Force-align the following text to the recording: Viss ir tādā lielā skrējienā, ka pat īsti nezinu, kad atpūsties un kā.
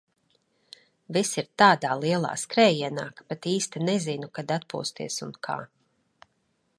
Viss 1.17 1.33
ir 1.41 1.49
tādā 1.63 1.91
lielā 2.05 2.31
skrējienā, 2.45 3.05
ka 3.19 3.27
pat 3.33 3.47
īsti 3.53 3.85
nezinu, 3.91 4.31
kad 4.39 4.57
atpūsties 4.59 5.23
un 5.29 5.37
kā. 5.49 5.59